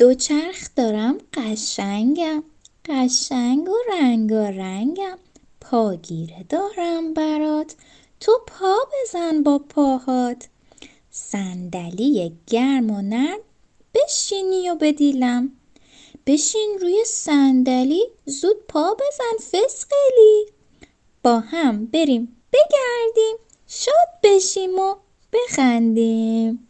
دوچرخ 0.00 0.68
دارم 0.76 1.18
قشنگم. 1.34 2.42
قشنگ 2.88 3.68
و 3.68 3.74
رنگا 3.92 4.48
رنگم. 4.48 5.18
پاگیره 5.60 6.44
دارم 6.48 7.14
برات. 7.14 7.74
تو 8.20 8.32
پا 8.46 8.76
بزن 8.92 9.42
با 9.42 9.58
پاهات. 9.58 10.48
صندلی 11.10 12.32
گرم 12.46 12.90
و 12.90 13.02
نرم 13.02 13.38
بشینی 13.94 14.70
و 14.70 14.74
بدیلم. 14.74 15.52
بشین 16.26 16.78
روی 16.80 17.04
صندلی 17.06 18.02
زود 18.26 18.56
پا 18.68 18.94
بزن 18.94 19.44
فسقلی. 19.58 20.46
با 21.22 21.40
هم 21.40 21.86
بریم 21.86 22.36
بگردیم 22.52 23.36
شاد 23.66 24.08
بشیم 24.22 24.78
و 24.78 24.94
بخندیم. 25.32 26.69